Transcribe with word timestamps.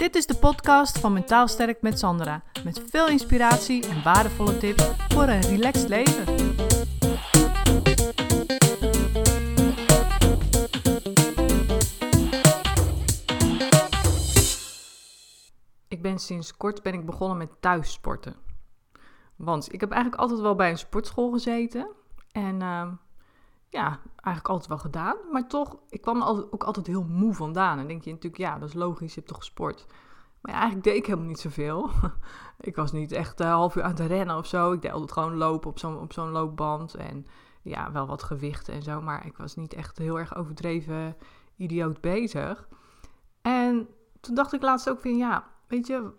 Dit 0.00 0.14
is 0.14 0.26
de 0.26 0.34
podcast 0.34 0.98
van 0.98 1.12
Mentaal 1.12 1.48
Sterk 1.48 1.82
met 1.82 1.98
Sandra. 1.98 2.42
Met 2.64 2.82
veel 2.90 3.08
inspiratie 3.08 3.88
en 3.88 4.02
waardevolle 4.02 4.58
tips 4.58 4.90
voor 5.08 5.22
een 5.22 5.40
relaxed 5.40 5.88
leven. 5.88 6.24
Ik 15.88 16.02
ben 16.02 16.18
sinds 16.18 16.56
kort 16.56 16.82
ben 16.82 16.94
ik 16.94 17.06
begonnen 17.06 17.38
met 17.38 17.50
thuissporten. 17.60 18.36
Want 19.36 19.72
ik 19.72 19.80
heb 19.80 19.90
eigenlijk 19.90 20.22
altijd 20.22 20.40
wel 20.40 20.54
bij 20.54 20.70
een 20.70 20.78
sportschool 20.78 21.30
gezeten. 21.30 21.88
En 22.32 22.60
uh, 22.60 22.92
ja, 23.70 24.00
eigenlijk 24.14 24.48
altijd 24.48 24.68
wel 24.68 24.78
gedaan. 24.78 25.16
Maar 25.32 25.48
toch, 25.48 25.76
ik 25.88 26.00
kwam 26.00 26.22
er 26.22 26.52
ook 26.52 26.64
altijd 26.64 26.86
heel 26.86 27.04
moe 27.04 27.34
vandaan. 27.34 27.78
En 27.78 27.86
denk 27.86 28.04
je 28.04 28.10
natuurlijk, 28.10 28.42
ja, 28.42 28.58
dat 28.58 28.68
is 28.68 28.74
logisch, 28.74 29.08
je 29.08 29.14
hebt 29.14 29.28
toch 29.28 29.38
gesport. 29.38 29.86
Maar 30.40 30.52
ja, 30.52 30.58
eigenlijk 30.58 30.88
deed 30.88 30.96
ik 30.96 31.06
helemaal 31.06 31.28
niet 31.28 31.40
zoveel. 31.40 31.90
ik 32.60 32.76
was 32.76 32.92
niet 32.92 33.12
echt 33.12 33.40
een 33.40 33.46
half 33.46 33.76
uur 33.76 33.82
aan 33.82 33.90
het 33.90 34.00
rennen 34.00 34.36
of 34.36 34.46
zo. 34.46 34.72
Ik 34.72 34.82
deed 34.82 34.92
altijd 34.92 35.12
gewoon 35.12 35.36
lopen 35.36 35.70
op 35.70 35.78
zo'n, 35.78 35.98
op 35.98 36.12
zo'n 36.12 36.30
loopband. 36.30 36.94
En 36.94 37.26
ja, 37.62 37.92
wel 37.92 38.06
wat 38.06 38.22
gewichten 38.22 38.74
en 38.74 38.82
zo. 38.82 39.00
Maar 39.00 39.26
ik 39.26 39.36
was 39.36 39.56
niet 39.56 39.74
echt 39.74 39.98
heel 39.98 40.18
erg 40.18 40.36
overdreven 40.36 41.16
idioot 41.56 42.00
bezig. 42.00 42.68
En 43.42 43.88
toen 44.20 44.34
dacht 44.34 44.52
ik 44.52 44.62
laatst 44.62 44.90
ook 44.90 45.00
van, 45.00 45.16
ja, 45.16 45.48
weet 45.66 45.86
je, 45.86 46.10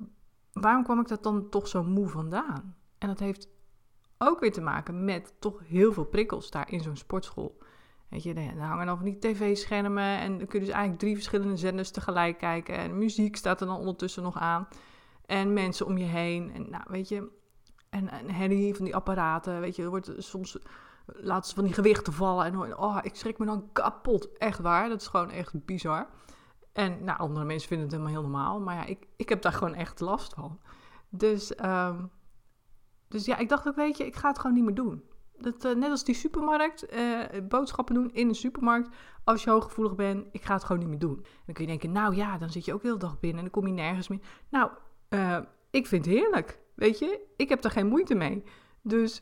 waarom 0.53 0.83
kwam 0.83 0.99
ik 0.99 1.07
dat 1.07 1.23
dan 1.23 1.49
toch 1.49 1.67
zo 1.67 1.83
moe 1.83 2.07
vandaan? 2.07 2.75
En 2.97 3.07
dat 3.07 3.19
heeft 3.19 3.47
ook 4.21 4.39
weer 4.39 4.51
te 4.51 4.61
maken 4.61 5.05
met 5.05 5.33
toch 5.39 5.59
heel 5.63 5.93
veel 5.93 6.05
prikkels 6.05 6.51
daar 6.51 6.71
in 6.71 6.81
zo'n 6.81 6.95
sportschool. 6.95 7.57
Weet 8.09 8.23
je, 8.23 8.33
dan 8.33 8.57
hangen 8.57 8.85
dan 8.85 8.97
van 8.97 9.05
die 9.05 9.19
tv-schermen 9.19 10.19
en 10.19 10.37
dan 10.37 10.47
kun 10.47 10.59
je 10.59 10.65
dus 10.65 10.73
eigenlijk 10.73 10.99
drie 10.99 11.15
verschillende 11.15 11.57
zenders 11.57 11.91
tegelijk 11.91 12.37
kijken. 12.37 12.77
En 12.77 12.97
muziek 12.97 13.35
staat 13.35 13.61
er 13.61 13.67
dan 13.67 13.77
ondertussen 13.77 14.23
nog 14.23 14.37
aan. 14.37 14.67
En 15.25 15.53
mensen 15.53 15.85
om 15.85 15.97
je 15.97 16.05
heen. 16.05 16.51
En 16.53 16.69
nou, 16.69 16.83
weet 16.87 17.09
je, 17.09 17.27
en, 17.89 18.09
en 18.09 18.29
herrie 18.29 18.75
van 18.75 18.85
die 18.85 18.95
apparaten. 18.95 19.59
Weet 19.59 19.75
je, 19.75 19.83
er 19.83 19.89
wordt 19.89 20.11
soms 20.17 20.57
laten 21.05 21.49
ze 21.49 21.55
van 21.55 21.63
die 21.63 21.73
gewichten 21.73 22.13
vallen. 22.13 22.45
En 22.45 22.77
oh, 22.77 22.97
ik 23.01 23.15
schrik 23.15 23.37
me 23.37 23.45
dan 23.45 23.69
kapot. 23.73 24.37
Echt 24.37 24.59
waar, 24.59 24.89
dat 24.89 25.01
is 25.01 25.07
gewoon 25.07 25.29
echt 25.29 25.65
bizar. 25.65 26.07
En 26.73 27.03
nou, 27.03 27.19
andere 27.19 27.45
mensen 27.45 27.67
vinden 27.67 27.87
het 27.87 27.95
helemaal 27.95 28.21
heel 28.21 28.29
normaal. 28.29 28.59
Maar 28.59 28.75
ja, 28.75 28.85
ik, 28.85 29.07
ik 29.15 29.29
heb 29.29 29.41
daar 29.41 29.53
gewoon 29.53 29.75
echt 29.75 29.99
last 29.99 30.33
van. 30.33 30.59
Dus 31.09 31.53
um, 31.65 32.11
dus 33.11 33.25
ja, 33.25 33.37
ik 33.37 33.49
dacht 33.49 33.67
ook, 33.67 33.75
weet 33.75 33.97
je, 33.97 34.05
ik 34.05 34.15
ga 34.15 34.27
het 34.27 34.39
gewoon 34.39 34.55
niet 34.55 34.65
meer 34.65 34.75
doen. 34.75 35.03
Dat, 35.37 35.65
uh, 35.65 35.75
net 35.75 35.89
als 35.89 36.03
die 36.03 36.15
supermarkt, 36.15 36.93
uh, 36.93 37.19
boodschappen 37.43 37.95
doen 37.95 38.11
in 38.13 38.27
een 38.27 38.35
supermarkt. 38.35 38.89
Als 39.23 39.43
je 39.43 39.49
hooggevoelig 39.49 39.95
bent, 39.95 40.25
ik 40.31 40.43
ga 40.43 40.53
het 40.53 40.63
gewoon 40.63 40.81
niet 40.81 40.89
meer 40.89 40.99
doen. 40.99 41.25
Dan 41.45 41.53
kun 41.53 41.63
je 41.63 41.69
denken, 41.69 41.91
nou 41.91 42.15
ja, 42.15 42.37
dan 42.37 42.49
zit 42.49 42.65
je 42.65 42.73
ook 42.73 42.81
de 42.81 42.87
hele 42.87 42.99
dag 42.99 43.19
binnen 43.19 43.37
en 43.37 43.43
dan 43.51 43.61
kom 43.61 43.67
je 43.67 43.81
nergens 43.81 44.07
meer. 44.07 44.19
Nou, 44.49 44.71
uh, 45.09 45.37
ik 45.69 45.87
vind 45.87 46.05
het 46.05 46.13
heerlijk, 46.13 46.59
weet 46.75 46.99
je. 46.99 47.19
Ik 47.35 47.49
heb 47.49 47.63
er 47.63 47.71
geen 47.71 47.87
moeite 47.87 48.15
mee. 48.15 48.43
Dus 48.81 49.21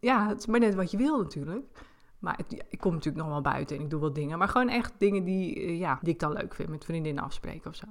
ja, 0.00 0.28
het 0.28 0.38
is 0.38 0.46
maar 0.46 0.60
net 0.60 0.74
wat 0.74 0.90
je 0.90 0.96
wil 0.96 1.18
natuurlijk. 1.18 1.66
Maar 2.18 2.38
ik 2.68 2.78
kom 2.78 2.92
natuurlijk 2.92 3.24
nog 3.24 3.32
wel 3.32 3.42
buiten 3.42 3.76
en 3.76 3.82
ik 3.82 3.90
doe 3.90 4.00
wel 4.00 4.12
dingen. 4.12 4.38
Maar 4.38 4.48
gewoon 4.48 4.68
echt 4.68 4.92
dingen 4.98 5.24
die, 5.24 5.76
ja, 5.76 5.98
die 6.02 6.12
ik 6.12 6.20
dan 6.20 6.32
leuk 6.32 6.54
vind. 6.54 6.68
Met 6.68 6.84
vriendinnen 6.84 7.24
afspreken 7.24 7.70
of 7.70 7.76
zo. 7.76 7.86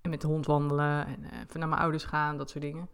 En 0.00 0.10
met 0.10 0.20
de 0.20 0.26
hond 0.26 0.46
wandelen 0.46 1.06
en 1.06 1.24
even 1.24 1.60
naar 1.60 1.68
mijn 1.68 1.80
ouders 1.80 2.04
gaan, 2.04 2.36
dat 2.36 2.50
soort 2.50 2.64
dingen. 2.64 2.88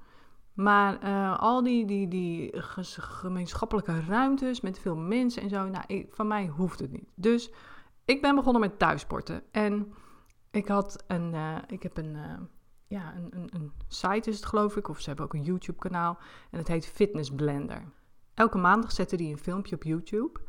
Maar 0.57 1.05
uh, 1.05 1.39
al 1.39 1.63
die, 1.63 1.85
die, 1.87 2.09
die 2.09 2.63
gemeenschappelijke 2.63 4.01
ruimtes 4.01 4.61
met 4.61 4.79
veel 4.79 4.97
mensen 4.97 5.43
en 5.43 5.49
zo, 5.49 5.69
nou, 5.69 5.85
ik, 5.87 6.15
van 6.15 6.27
mij 6.27 6.47
hoeft 6.47 6.79
het 6.79 6.93
niet. 6.93 7.09
Dus 7.15 7.51
ik 8.05 8.23
ben 8.23 8.35
begonnen 8.35 8.61
met 8.61 8.79
thuissporten. 8.79 9.43
En 9.51 9.93
ik 10.51 10.69
had 10.69 11.05
een, 11.07 11.35
uh, 11.35 11.57
ik 11.67 11.83
heb 11.83 11.97
een, 11.97 12.15
uh, 12.15 12.39
ja, 12.87 13.15
een, 13.17 13.29
een, 13.31 13.49
een, 13.55 13.73
site 13.89 14.31
is 14.31 14.37
het 14.37 14.47
geloof 14.47 14.77
ik, 14.77 14.89
of 14.89 15.01
ze 15.01 15.09
hebben 15.09 15.25
ook 15.25 15.35
een 15.35 15.43
YouTube 15.43 15.79
kanaal. 15.79 16.19
En 16.51 16.59
het 16.59 16.69
heet 16.69 16.87
Fitness 16.87 17.31
Blender. 17.31 17.83
Elke 18.35 18.59
maandag 18.59 18.93
zetten 18.93 19.19
die 19.19 19.33
een 19.33 19.39
filmpje 19.39 19.75
op 19.75 19.83
YouTube. 19.83 20.41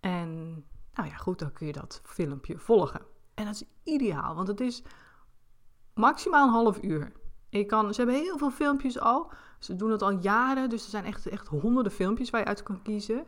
En 0.00 0.52
nou 0.94 1.08
ja, 1.08 1.16
goed, 1.16 1.38
dan 1.38 1.52
kun 1.52 1.66
je 1.66 1.72
dat 1.72 2.00
filmpje 2.04 2.58
volgen. 2.58 3.00
En 3.34 3.44
dat 3.44 3.54
is 3.54 3.64
ideaal, 3.82 4.34
want 4.34 4.48
het 4.48 4.60
is 4.60 4.82
maximaal 5.94 6.46
een 6.46 6.52
half 6.52 6.82
uur. 6.82 7.12
Kan, 7.66 7.94
ze 7.94 8.00
hebben 8.00 8.20
heel 8.20 8.38
veel 8.38 8.50
filmpjes 8.50 9.00
al. 9.00 9.32
Ze 9.58 9.76
doen 9.76 9.90
het 9.90 10.02
al 10.02 10.10
jaren, 10.10 10.68
dus 10.68 10.84
er 10.84 10.90
zijn 10.90 11.04
echt, 11.04 11.26
echt 11.26 11.48
honderden 11.48 11.92
filmpjes 11.92 12.30
waar 12.30 12.40
je 12.40 12.46
uit 12.46 12.62
kan 12.62 12.82
kiezen. 12.82 13.18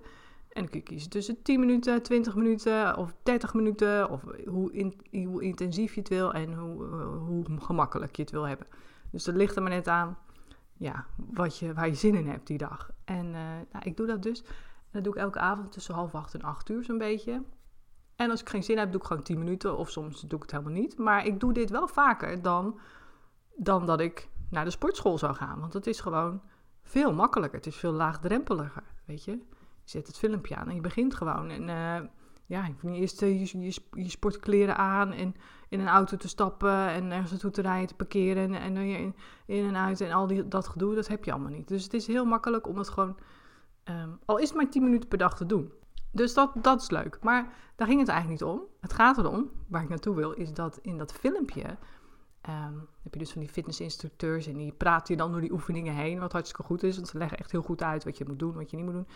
En 0.49 0.61
dan 0.63 0.69
kun 0.69 0.79
je 0.79 0.87
kiezen 0.87 1.11
tussen 1.11 1.43
10 1.43 1.61
minuten, 1.61 2.03
20 2.03 2.35
minuten 2.35 2.97
of 2.97 3.15
30 3.23 3.55
minuten. 3.55 4.11
Of 4.11 4.23
hoe, 4.47 4.73
in, 4.73 4.95
hoe 5.27 5.43
intensief 5.43 5.95
je 5.95 6.01
het 6.01 6.09
wil 6.09 6.33
en 6.33 6.55
hoe, 6.55 6.85
hoe 7.03 7.45
gemakkelijk 7.61 8.17
je 8.17 8.23
het 8.23 8.31
wil 8.31 8.49
hebben. 8.49 8.67
Dus 9.11 9.25
dat 9.25 9.35
ligt 9.35 9.57
er 9.57 9.63
maar 9.63 9.71
net 9.71 9.89
aan 9.89 10.19
ja, 10.77 11.07
wat 11.17 11.59
je, 11.59 11.75
waar 11.75 11.87
je 11.87 11.95
zin 11.95 12.15
in 12.15 12.29
hebt 12.29 12.47
die 12.47 12.59
dag. 12.59 12.91
En 13.05 13.27
uh, 13.27 13.33
nou, 13.73 13.85
ik 13.85 13.97
doe 13.97 14.07
dat 14.07 14.23
dus. 14.23 14.45
dat 14.91 15.05
doe 15.05 15.13
ik 15.13 15.19
elke 15.19 15.39
avond 15.39 15.73
tussen 15.73 15.95
half 15.95 16.15
acht 16.15 16.35
en 16.35 16.43
acht 16.43 16.69
uur 16.69 16.85
zo'n 16.85 16.99
beetje. 16.99 17.43
En 18.17 18.31
als 18.31 18.41
ik 18.41 18.49
geen 18.49 18.63
zin 18.63 18.79
heb, 18.79 18.93
doe 18.93 19.01
ik 19.01 19.07
gewoon 19.07 19.23
10 19.23 19.39
minuten. 19.39 19.79
Of 19.79 19.91
soms 19.91 20.21
doe 20.21 20.37
ik 20.37 20.43
het 20.43 20.51
helemaal 20.51 20.81
niet. 20.81 20.99
Maar 20.99 21.27
ik 21.27 21.41
doe 21.41 21.53
dit 21.53 21.71
wel 21.71 21.89
vaker 21.89 22.43
dan 22.43 22.79
dan 23.57 23.87
dat 23.87 24.01
ik 24.01 24.29
naar 24.51 24.65
de 24.65 24.71
sportschool 24.71 25.19
zou 25.19 25.35
gaan. 25.35 25.61
Want 25.61 25.73
het 25.73 25.87
is 25.87 26.01
gewoon 26.01 26.43
veel 26.83 27.13
makkelijker. 27.13 27.59
Het 27.59 27.67
is 27.67 27.77
veel 27.77 27.93
laagdrempeliger, 27.93 28.83
weet 29.05 29.25
je. 29.25 29.31
Je 29.31 29.91
zet 29.91 30.07
het 30.07 30.19
filmpje 30.19 30.57
aan 30.57 30.69
en 30.69 30.75
je 30.75 30.81
begint 30.81 31.15
gewoon. 31.15 31.51
En 31.51 31.63
uh, 31.63 32.09
ja, 32.47 32.67
je 32.67 32.75
niet 32.89 33.23
uh, 33.23 33.53
je, 33.53 33.61
je, 33.61 33.75
je, 33.93 34.09
sportkleren 34.09 34.77
aan 34.77 35.13
en 35.13 35.35
in 35.69 35.81
een 35.81 35.89
auto 35.89 36.17
te 36.17 36.29
stappen 36.29 36.89
en 36.89 37.11
ergens 37.11 37.31
naartoe 37.31 37.51
te 37.51 37.63
rijden, 37.63 37.89
te 37.89 37.95
parkeren 37.95 38.55
en, 38.55 38.75
dan 38.75 38.83
in, 38.83 39.15
in 39.47 39.67
en 39.67 39.77
uit 39.77 40.01
en 40.01 40.13
al 40.13 40.27
die, 40.27 40.49
dat 40.49 40.69
gedoe, 40.69 40.95
dat 40.95 41.09
heb 41.09 41.25
je 41.25 41.33
allemaal 41.33 41.51
niet. 41.51 41.69
Dus 41.69 41.85
het 41.85 41.95
is 41.95 42.07
heel 42.07 42.25
makkelijk 42.25 42.67
om 42.67 42.79
het 42.79 42.89
gewoon, 42.89 43.17
um, 43.85 44.19
al 44.25 44.39
is 44.39 44.49
het 44.49 44.57
maar 44.57 44.71
10 44.71 44.83
minuten 44.83 45.09
per 45.09 45.19
dag 45.19 45.37
te 45.37 45.47
doen. 45.47 45.73
Dus 46.11 46.35
dat, 46.35 46.53
dat 46.55 46.83
is 46.83 46.91
leuk. 46.91 47.19
Maar 47.23 47.53
daar 47.77 47.87
ging 47.87 48.01
het 48.01 48.09
eigenlijk 48.09 48.41
niet 48.41 48.51
om. 48.51 48.63
Het 48.81 48.93
gaat 48.93 49.19
erom, 49.19 49.51
waar 49.69 49.83
ik 49.83 49.89
naartoe 49.89 50.15
wil, 50.15 50.33
is 50.33 50.53
dat 50.53 50.79
in 50.83 50.99
dat 50.99 51.13
filmpje 51.13 51.77
Um, 52.49 52.89
heb 53.03 53.13
je 53.13 53.19
dus 53.19 53.33
van 53.33 53.41
die 53.41 53.51
fitnessinstructeurs 53.51 54.47
en 54.47 54.57
die 54.57 54.73
praten 54.73 55.15
je 55.15 55.21
dan 55.21 55.33
door 55.33 55.41
die 55.41 55.53
oefeningen 55.53 55.95
heen, 55.95 56.19
wat 56.19 56.33
hartstikke 56.33 56.63
goed 56.63 56.83
is, 56.83 56.97
want 56.97 57.09
ze 57.09 57.19
leggen 57.19 57.39
echt 57.39 57.51
heel 57.51 57.63
goed 57.63 57.83
uit 57.83 58.05
wat 58.05 58.19
je 58.19 58.25
moet 58.27 58.39
doen, 58.39 58.55
wat 58.55 58.71
je 58.71 58.77
niet 58.77 58.85
moet 58.85 58.95
doen. 58.95 59.07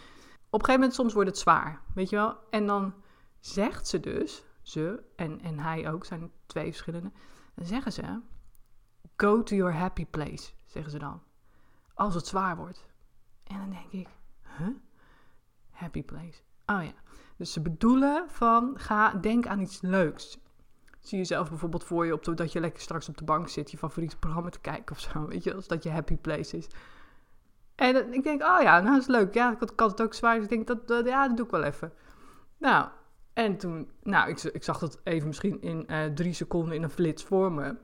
Op 0.51 0.59
een 0.59 0.65
gegeven 0.65 0.75
moment 0.75 0.95
soms 0.95 1.13
wordt 1.13 1.29
het 1.29 1.39
zwaar, 1.39 1.83
weet 1.95 2.09
je 2.09 2.17
wel? 2.17 2.37
En 2.51 2.67
dan 2.67 2.95
zegt 3.39 3.89
ze 3.89 4.01
dus, 4.01 4.45
ze 4.63 5.03
en, 5.17 5.41
en 5.41 5.59
hij 5.59 5.93
ook, 5.93 6.05
zijn 6.05 6.31
twee 6.47 6.65
verschillende, 6.65 7.13
dan 7.55 7.67
zeggen 7.67 7.93
ze, 7.93 8.21
go 9.17 9.43
to 9.43 9.57
your 9.57 9.75
happy 9.75 10.07
place, 10.07 10.53
zeggen 10.67 10.93
ze 10.93 10.99
dan, 10.99 11.23
als 11.95 12.15
het 12.15 12.27
zwaar 12.27 12.57
wordt. 12.57 12.87
En 13.45 13.59
dan 13.59 13.71
denk 13.71 14.07
ik, 14.07 14.09
huh? 14.57 14.69
Happy 15.71 16.03
place. 16.03 16.41
Oh 16.67 16.83
ja. 16.83 16.95
Dus 17.37 17.53
ze 17.53 17.61
bedoelen 17.61 18.31
van, 18.31 18.79
ga, 18.79 19.15
denk 19.15 19.47
aan 19.47 19.61
iets 19.61 19.81
leuks 19.81 20.39
zie 21.09 21.19
je 21.19 21.25
zelf 21.25 21.49
bijvoorbeeld 21.49 21.85
voor 21.85 22.07
je 22.07 22.13
op 22.13 22.37
dat 22.37 22.53
je 22.53 22.61
lekker 22.61 22.83
straks 22.83 23.09
op 23.09 23.17
de 23.17 23.25
bank 23.25 23.49
zit, 23.49 23.71
je 23.71 23.79
favoriete 23.79 24.19
programma 24.19 24.51
te 24.51 24.61
kijken 24.61 24.97
of 24.97 25.01
zo. 25.01 25.27
Weet 25.29 25.45
je, 25.45 25.55
als 25.55 25.67
dat 25.67 25.83
je 25.83 25.91
happy 25.91 26.17
place 26.17 26.57
is. 26.57 26.67
En 27.75 28.13
ik 28.13 28.23
denk, 28.23 28.43
oh 28.43 28.63
ja, 28.63 28.81
nou 28.81 28.93
dat 28.93 29.01
is 29.01 29.07
leuk. 29.07 29.35
Ja, 29.35 29.53
ik 29.53 29.59
had, 29.77 29.91
het 29.91 30.03
ook 30.03 30.15
zwaar. 30.15 30.35
Dus 30.35 30.45
ik 30.45 30.67
denk, 30.67 30.87
dat, 30.87 31.07
ja, 31.07 31.29
dat 31.29 31.37
doe 31.37 31.47
ik 31.47 31.53
wel 31.53 31.63
even. 31.63 31.93
Nou, 32.59 32.89
en 33.33 33.57
toen, 33.57 33.91
nou, 34.03 34.31
ik, 34.31 34.43
ik 34.43 34.65
zag 34.65 34.79
dat 34.79 35.01
even 35.05 35.29
misschien 35.29 35.63
in 35.63 35.87
uh, 35.87 36.05
drie 36.05 36.33
seconden 36.33 36.75
in 36.75 36.83
een 36.83 36.91
flits 36.91 37.25
voor 37.25 37.53
me. 37.53 37.77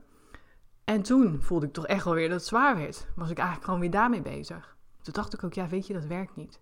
En 0.83 1.01
toen 1.01 1.41
voelde 1.41 1.65
ik 1.65 1.73
toch 1.73 1.87
echt 1.87 2.03
wel 2.03 2.13
weer 2.13 2.29
dat 2.29 2.39
het 2.39 2.47
zwaar 2.47 2.75
werd. 2.75 3.07
Was 3.15 3.29
ik 3.29 3.37
eigenlijk 3.37 3.65
gewoon 3.65 3.79
weer 3.79 3.91
daarmee 3.91 4.21
bezig. 4.21 4.77
Toen 5.01 5.13
dacht 5.13 5.33
ik 5.33 5.43
ook, 5.43 5.53
ja, 5.53 5.67
weet 5.67 5.87
je, 5.87 5.93
dat 5.93 6.05
werkt 6.05 6.35
niet. 6.35 6.59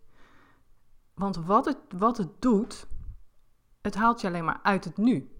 Want 1.13 1.45
wat 1.45 1.66
het, 1.66 1.78
wat 1.97 2.18
het 2.18 2.41
doet, 2.41 2.88
het 3.81 3.95
haalt 3.95 4.22
je 4.22 4.28
alleen 4.28 4.45
maar 4.45 4.59
uit 4.63 4.84
het 4.84 4.97
nu. 4.97 5.31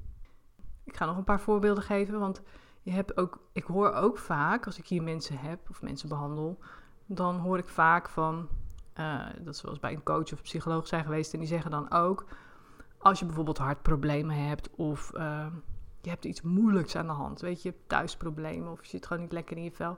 Ik 0.84 0.98
ga 0.98 1.06
nog 1.06 1.18
een 1.18 1.24
paar 1.24 1.42
voorbeelden 1.42 1.84
geven, 1.84 2.20
want 2.20 2.42
je 2.82 2.92
hebt 2.92 3.18
ook, 3.18 3.40
ik 3.52 3.64
hoor 3.64 3.92
ook 3.92 4.18
vaak, 4.18 4.66
als 4.66 4.78
ik 4.78 4.88
hier 4.88 5.04
mensen 5.04 5.38
heb 5.38 5.70
of 5.70 5.82
mensen 5.82 6.10
behandel, 6.10 6.60
dan 7.06 7.36
hoor 7.36 7.58
ik 7.58 7.68
vaak 7.70 8.10
van, 8.10 8.48
uh, 9.00 9.26
dat 9.40 9.56
ze 9.56 9.62
wel 9.62 9.72
eens 9.72 9.82
bij 9.82 9.94
een 9.94 10.04
coach 10.04 10.34
of 10.34 10.42
psycholoog 10.42 10.88
zijn 10.88 11.04
geweest 11.04 11.34
en 11.34 11.40
die 11.40 11.48
zeggen 11.48 11.72
dan 11.72 11.92
ook, 11.92 12.26
als 12.98 13.20
je 13.20 13.26
bijvoorbeeld 13.26 13.58
hartproblemen 13.58 14.48
hebt 14.48 14.70
of 14.76 15.12
uh, 15.16 15.48
je 16.02 16.10
hebt 16.10 16.26
iets 16.26 16.42
moeilijks 16.42 16.96
aan 16.96 17.08
de 17.08 17.14
hand, 17.14 17.42
weet 17.42 17.62
je, 17.62 17.74
thuisproblemen 17.88 18.72
of 18.72 18.84
je 18.84 18.90
zit 18.90 19.06
gewoon 19.06 19.24
niet 19.24 19.32
lekker 19.32 19.58
in 19.58 19.64
je 19.64 19.72
vel, 19.72 19.98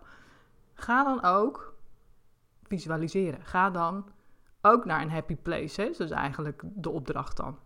ga 0.74 1.04
dan 1.04 1.24
ook 1.24 1.74
visualiseren. 2.68 3.46
Ga 3.46 3.70
dan 3.70 4.10
ook 4.62 4.86
naar 4.86 5.02
een 5.02 5.12
happy 5.12 5.36
place. 5.36 5.82
Hè? 5.82 5.88
Dat 5.88 6.00
is 6.00 6.10
eigenlijk 6.10 6.62
de 6.66 6.90
opdracht 6.90 7.38
dan. 7.38 7.58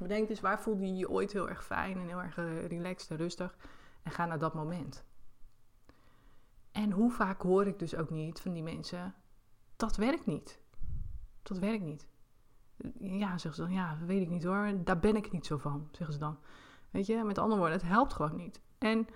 Bedenk 0.00 0.28
dus 0.28 0.40
waar 0.40 0.60
voelde 0.60 0.86
je 0.86 0.96
je 0.96 1.10
ooit 1.10 1.32
heel 1.32 1.48
erg 1.48 1.64
fijn 1.64 1.98
en 1.98 2.08
heel 2.08 2.22
erg 2.22 2.38
eh, 2.38 2.66
relaxed 2.66 3.10
en 3.10 3.16
rustig. 3.16 3.56
En 4.02 4.10
ga 4.10 4.26
naar 4.26 4.38
dat 4.38 4.54
moment. 4.54 5.04
En 6.72 6.90
hoe 6.90 7.10
vaak 7.10 7.42
hoor 7.42 7.66
ik 7.66 7.78
dus 7.78 7.94
ook 7.94 8.10
niet 8.10 8.40
van 8.40 8.52
die 8.52 8.62
mensen, 8.62 9.14
dat 9.76 9.96
werkt 9.96 10.26
niet. 10.26 10.60
Dat 11.42 11.58
werkt 11.58 11.82
niet. 11.82 12.06
Ja, 12.98 13.38
zeggen 13.38 13.54
ze 13.54 13.62
dan, 13.62 13.72
ja, 13.72 13.98
weet 14.06 14.22
ik 14.22 14.30
niet 14.30 14.44
hoor, 14.44 14.84
daar 14.84 14.98
ben 14.98 15.16
ik 15.16 15.32
niet 15.32 15.46
zo 15.46 15.58
van, 15.58 15.88
zeggen 15.90 16.14
ze 16.14 16.20
dan. 16.20 16.38
Weet 16.90 17.06
je, 17.06 17.24
met 17.24 17.38
andere 17.38 17.60
woorden, 17.60 17.78
het 17.78 17.88
helpt 17.88 18.12
gewoon 18.12 18.36
niet. 18.36 18.60
En 18.78 19.06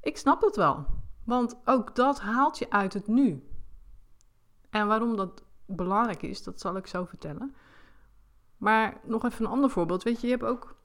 Ik 0.00 0.16
snap 0.16 0.40
dat 0.40 0.56
wel. 0.56 0.86
Want 1.24 1.56
ook 1.64 1.94
dat 1.94 2.20
haalt 2.20 2.58
je 2.58 2.70
uit 2.70 2.92
het 2.92 3.06
nu. 3.06 3.48
En 4.70 4.86
waarom 4.86 5.16
dat 5.16 5.44
belangrijk 5.66 6.22
is, 6.22 6.42
dat 6.42 6.60
zal 6.60 6.76
ik 6.76 6.86
zo 6.86 7.04
vertellen. 7.04 7.54
Maar 8.56 9.00
nog 9.02 9.24
even 9.24 9.44
een 9.44 9.50
ander 9.50 9.70
voorbeeld. 9.70 10.02
Weet 10.02 10.20
je, 10.20 10.26
je 10.26 10.32
hebt 10.32 10.44
ook. 10.44 10.76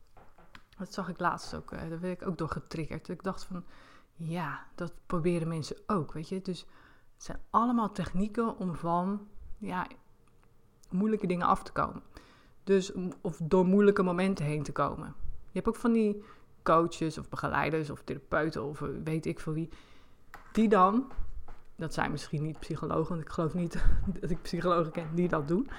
Dat 0.77 0.93
zag 0.93 1.09
ik 1.09 1.19
laatst 1.19 1.55
ook. 1.55 1.69
Daar 1.69 1.99
werd 1.99 2.21
ik 2.21 2.27
ook 2.27 2.37
door 2.37 2.49
getriggerd. 2.49 3.09
Ik 3.09 3.23
dacht 3.23 3.43
van. 3.43 3.63
Ja, 4.15 4.65
dat 4.75 4.93
proberen 5.05 5.47
mensen 5.47 5.77
ook. 5.87 6.13
Weet 6.13 6.29
je, 6.29 6.41
dus 6.41 6.59
het 7.13 7.23
zijn 7.23 7.39
allemaal 7.49 7.91
technieken 7.91 8.57
om 8.57 8.75
van. 8.75 9.27
Ja, 9.57 9.87
moeilijke 10.89 11.27
dingen 11.27 11.47
af 11.47 11.63
te 11.63 11.71
komen. 11.71 12.03
Dus, 12.63 12.91
of 13.21 13.39
door 13.43 13.65
moeilijke 13.65 14.03
momenten 14.03 14.45
heen 14.45 14.63
te 14.63 14.71
komen. 14.71 15.13
Je 15.25 15.59
hebt 15.59 15.67
ook 15.67 15.75
van 15.75 15.91
die 15.91 16.23
coaches 16.63 17.17
of 17.17 17.29
begeleiders 17.29 17.89
of 17.89 18.01
therapeuten 18.03 18.63
of 18.63 18.79
weet 19.03 19.25
ik 19.25 19.39
veel 19.39 19.53
wie. 19.53 19.69
Die 20.51 20.69
dan, 20.69 21.11
dat 21.75 21.93
zijn 21.93 22.11
misschien 22.11 22.43
niet 22.43 22.59
psychologen, 22.59 23.09
want 23.09 23.21
ik 23.21 23.29
geloof 23.29 23.53
niet 23.53 23.83
dat 24.19 24.29
ik 24.29 24.41
psychologen 24.41 24.91
ken 24.91 25.15
die 25.15 25.27
dat 25.27 25.47
doen. 25.47 25.69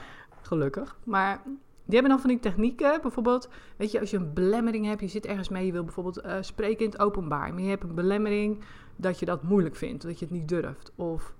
Gelukkig. 0.42 0.96
Maar 1.04 1.42
die 1.84 1.94
hebben 1.94 2.10
dan 2.10 2.20
van 2.20 2.30
die 2.30 2.38
technieken, 2.38 3.00
bijvoorbeeld, 3.02 3.48
weet 3.76 3.90
je, 3.90 4.00
als 4.00 4.10
je 4.10 4.16
een 4.16 4.32
belemmering 4.32 4.86
hebt, 4.86 5.00
je 5.00 5.08
zit 5.08 5.26
ergens 5.26 5.48
mee, 5.48 5.66
je 5.66 5.72
wil 5.72 5.84
bijvoorbeeld 5.84 6.24
uh, 6.24 6.36
spreken 6.40 6.84
in 6.84 6.90
het 6.90 7.00
openbaar, 7.00 7.52
maar 7.54 7.62
je 7.62 7.68
hebt 7.68 7.82
een 7.82 7.94
belemmering 7.94 8.64
dat 8.96 9.18
je 9.18 9.26
dat 9.26 9.42
moeilijk 9.42 9.76
vindt, 9.76 10.02
dat 10.02 10.18
je 10.18 10.24
het 10.24 10.34
niet 10.34 10.48
durft. 10.48 10.92
Of 10.94 11.34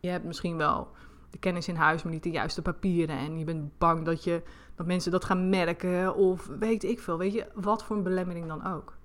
je 0.00 0.08
hebt 0.08 0.24
misschien 0.24 0.56
wel 0.56 0.88
de 1.30 1.38
kennis 1.38 1.68
in 1.68 1.74
huis, 1.74 2.02
maar 2.02 2.12
niet 2.12 2.22
de 2.22 2.30
juiste 2.30 2.62
papieren. 2.62 3.16
En 3.16 3.38
je 3.38 3.44
bent 3.44 3.78
bang 3.78 4.04
dat, 4.04 4.24
je, 4.24 4.42
dat 4.74 4.86
mensen 4.86 5.12
dat 5.12 5.24
gaan 5.24 5.48
merken. 5.48 6.14
Of 6.14 6.46
weet 6.46 6.84
ik 6.84 7.00
veel. 7.00 7.18
Weet 7.18 7.32
je, 7.32 7.46
wat 7.54 7.84
voor 7.84 7.96
een 7.96 8.02
belemmering 8.02 8.46
dan 8.46 8.66
ook. 8.66 8.96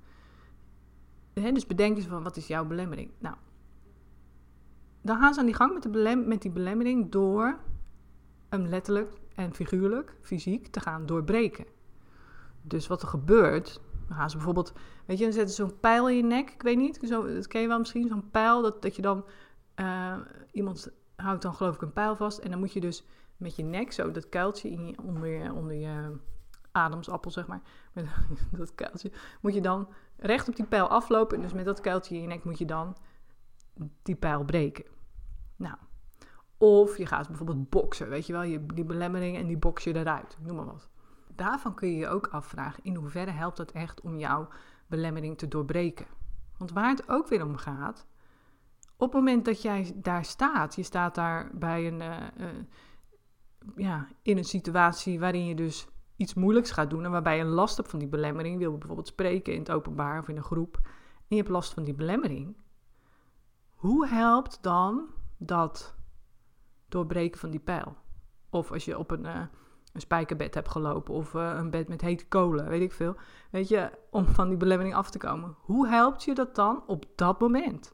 dus 1.33 1.67
bedenk 1.67 1.97
eens 1.97 2.05
van 2.05 2.23
wat 2.23 2.37
is 2.37 2.47
jouw 2.47 2.65
belemmering. 2.65 3.09
Nou, 3.17 3.35
dan 5.01 5.17
gaan 5.19 5.33
ze 5.33 5.39
aan 5.39 5.45
die 5.45 5.55
gang 5.55 5.73
met, 5.73 5.83
de 5.83 6.23
met 6.25 6.41
die 6.41 6.51
belemmering 6.51 7.11
door 7.11 7.57
hem 8.49 8.65
letterlijk 8.67 9.11
en 9.35 9.53
figuurlijk, 9.53 10.15
fysiek, 10.21 10.67
te 10.67 10.79
gaan 10.79 11.05
doorbreken. 11.05 11.65
Dus 12.61 12.87
wat 12.87 13.01
er 13.01 13.07
gebeurt, 13.07 13.81
dan 14.07 14.17
gaan 14.17 14.29
ze 14.29 14.35
bijvoorbeeld, 14.35 14.73
weet 15.05 15.17
je, 15.17 15.23
dan 15.23 15.33
zetten 15.33 15.55
ze 15.55 15.61
zo'n 15.61 15.79
pijl 15.79 16.09
in 16.09 16.15
je 16.15 16.23
nek. 16.23 16.49
Ik 16.49 16.61
weet 16.61 16.77
niet, 16.77 16.99
zo, 17.07 17.33
dat 17.33 17.47
ken 17.47 17.61
je 17.61 17.67
wel 17.67 17.79
misschien, 17.79 18.07
zo'n 18.07 18.29
pijl, 18.31 18.61
dat, 18.61 18.81
dat 18.81 18.95
je 18.95 19.01
dan 19.01 19.25
uh, 19.75 20.17
iemand 20.51 20.91
houdt 21.15 21.41
dan 21.41 21.53
geloof 21.55 21.75
ik 21.75 21.81
een 21.81 21.93
pijl 21.93 22.15
vast. 22.15 22.37
En 22.37 22.49
dan 22.49 22.59
moet 22.59 22.73
je 22.73 22.79
dus 22.79 23.05
met 23.37 23.55
je 23.55 23.63
nek, 23.63 23.91
zo 23.91 24.11
dat 24.11 24.29
kuiltje 24.29 24.69
in 24.69 24.97
onder, 25.03 25.27
je, 25.27 25.53
onder 25.53 25.73
je 25.73 26.17
ademsappel, 26.71 27.31
zeg 27.31 27.47
maar. 27.47 27.61
Met 27.93 28.05
dat 28.51 28.75
kuiltje. 28.75 29.11
Moet 29.41 29.53
je 29.53 29.61
dan 29.61 29.87
recht 30.17 30.47
op 30.47 30.55
die 30.55 30.65
pijl 30.65 30.87
aflopen. 30.87 31.35
En 31.35 31.43
dus 31.43 31.53
met 31.53 31.65
dat 31.65 31.81
kuiltje 31.81 32.15
in 32.15 32.21
je 32.21 32.27
nek 32.27 32.43
moet 32.43 32.57
je 32.57 32.65
dan 32.65 32.97
die 34.01 34.15
pijl 34.15 34.43
breken. 34.43 34.85
Nou. 35.55 35.75
Of 36.63 36.97
je 36.97 37.05
gaat 37.05 37.27
bijvoorbeeld 37.27 37.69
boksen, 37.69 38.09
weet 38.09 38.25
je 38.25 38.33
wel. 38.33 38.43
Je, 38.43 38.65
die 38.65 38.83
belemmering 38.83 39.37
en 39.37 39.47
die 39.47 39.57
box 39.57 39.83
je 39.83 39.95
eruit. 39.95 40.37
Noem 40.41 40.55
maar 40.55 40.65
wat. 40.65 40.89
Daarvan 41.35 41.73
kun 41.73 41.89
je 41.89 41.97
je 41.97 42.07
ook 42.07 42.27
afvragen, 42.27 42.83
in 42.83 42.95
hoeverre 42.95 43.31
helpt 43.31 43.57
het 43.57 43.71
echt 43.71 44.01
om 44.01 44.17
jouw 44.17 44.47
belemmering 44.87 45.37
te 45.37 45.47
doorbreken? 45.47 46.05
Want 46.57 46.71
waar 46.71 46.89
het 46.89 47.09
ook 47.09 47.27
weer 47.27 47.45
om 47.45 47.57
gaat, 47.57 48.05
op 48.97 49.11
het 49.11 49.13
moment 49.13 49.45
dat 49.45 49.61
jij 49.61 49.91
daar 49.95 50.25
staat, 50.25 50.75
je 50.75 50.83
staat 50.83 51.15
daar 51.15 51.49
bij 51.53 51.87
een, 51.87 52.01
uh, 52.01 52.47
ja, 53.75 54.07
in 54.21 54.37
een 54.37 54.43
situatie 54.43 55.19
waarin 55.19 55.45
je 55.45 55.55
dus 55.55 55.87
iets 56.15 56.33
moeilijks 56.33 56.71
gaat 56.71 56.89
doen 56.89 57.05
en 57.05 57.11
waarbij 57.11 57.37
je 57.37 57.43
last 57.43 57.77
hebt 57.77 57.89
van 57.89 57.99
die 57.99 58.07
belemmering, 58.07 58.57
wil 58.57 58.77
bijvoorbeeld 58.77 59.07
spreken 59.07 59.53
in 59.53 59.59
het 59.59 59.71
openbaar 59.71 60.19
of 60.19 60.27
in 60.27 60.37
een 60.37 60.43
groep, 60.43 60.79
en 60.83 61.35
je 61.35 61.35
hebt 61.35 61.49
last 61.49 61.73
van 61.73 61.83
die 61.83 61.93
belemmering. 61.93 62.57
Hoe 63.75 64.07
helpt 64.07 64.57
dan 64.61 65.05
dat 65.37 65.95
doorbreken 66.93 67.39
van 67.39 67.49
die 67.49 67.59
pijl? 67.59 67.95
Of 68.49 68.71
als 68.71 68.85
je 68.85 68.97
op 68.97 69.11
een, 69.11 69.25
uh, 69.25 69.41
een 69.93 70.01
spijkerbed 70.01 70.53
hebt 70.53 70.69
gelopen 70.69 71.13
of 71.13 71.33
een 71.33 71.69
bed 71.69 71.87
met 71.87 72.01
hete 72.01 72.27
kolen, 72.27 72.67
weet 72.67 72.81
ik 72.81 72.91
veel. 72.91 73.15
Weet 73.51 73.67
je, 73.67 73.91
om 74.09 74.25
van 74.25 74.47
die 74.47 74.57
belemmering 74.57 74.95
af 74.95 75.09
te 75.09 75.17
komen. 75.17 75.55
Hoe 75.59 75.87
helpt 75.87 76.23
je 76.23 76.33
dat 76.33 76.55
dan 76.55 76.83
op 76.87 77.05
dat 77.15 77.39
moment? 77.39 77.93